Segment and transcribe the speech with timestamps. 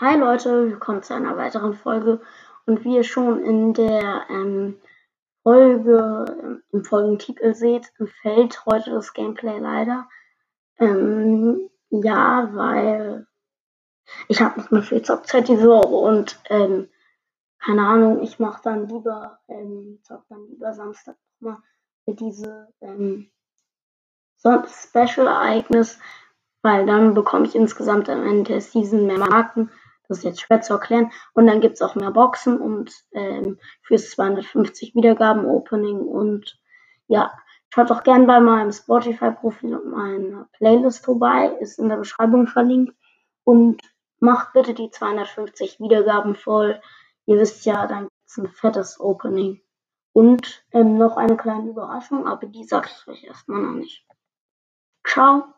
[0.00, 2.20] Hi Leute, willkommen zu einer weiteren Folge.
[2.66, 4.76] Und wie ihr schon in der ähm,
[5.42, 7.92] Folge, ähm, im Folgentitel seht,
[8.22, 10.08] fällt heute das Gameplay leider.
[10.78, 13.26] Ähm, ja, weil
[14.28, 16.88] ich habe nicht mehr viel Zockzeit diese Woche und ähm,
[17.58, 21.60] keine Ahnung, ich mache dann lieber, ähm, zock dann lieber Samstag nochmal
[22.06, 23.32] mit diese ähm,
[24.38, 25.98] Special-Ereignis,
[26.62, 29.72] weil dann bekomme ich insgesamt am Ende der Season mehr Marken
[30.08, 31.12] das ist jetzt schwer zu erklären.
[31.34, 35.98] Und dann gibt es auch mehr Boxen und ähm, fürs 250 Wiedergaben Opening.
[35.98, 36.58] Und
[37.06, 37.32] ja,
[37.68, 41.56] schaut doch gern bei meinem Spotify-Profil und meiner Playlist vorbei.
[41.60, 42.94] Ist in der Beschreibung verlinkt.
[43.44, 43.82] Und
[44.20, 46.80] macht bitte die 250 Wiedergaben voll.
[47.26, 49.60] Ihr wisst ja, dann gibt es ein fettes Opening.
[50.12, 54.04] Und ähm, noch eine kleine Überraschung, aber die sage ich euch erstmal noch nicht.
[55.06, 55.57] Ciao.